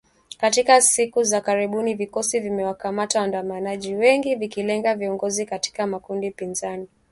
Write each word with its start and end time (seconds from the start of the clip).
Katika 0.37 0.81
siku 0.81 1.23
za 1.23 1.41
karibuni 1.41 1.93
vikosi 1.93 2.39
vimewakamata 2.39 3.19
waandamanaji 3.21 3.95
wengi, 3.95 4.35
vikilenga 4.35 4.95
viongozi 4.95 5.45
katika 5.45 5.87
makundi 5.87 6.31
pinzani 6.31 6.87